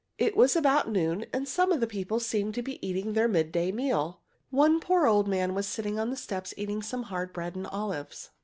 It 0.17 0.35
was 0.35 0.55
about 0.55 0.89
noon, 0.89 1.27
and 1.31 1.47
some 1.47 1.71
of 1.71 1.79
the 1.79 1.85
people 1.85 2.19
seemed 2.19 2.55
to 2.55 2.63
be 2.63 2.83
eating 2.83 3.13
their 3.13 3.27
midday 3.27 3.71
meal. 3.71 4.19
One 4.49 4.79
poor 4.79 5.05
old 5.05 5.27
man 5.27 5.53
was 5.53 5.67
sitting 5.67 5.99
on 5.99 6.11
a 6.11 6.15
step 6.17 6.47
eating 6.57 6.81
some 6.81 7.03
hard 7.03 7.31
bread 7.33 7.55
and 7.55 7.67
olives. 7.67 8.31